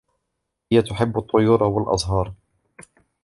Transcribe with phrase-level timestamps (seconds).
[0.71, 2.33] هي تحب الطيور و الأزهار.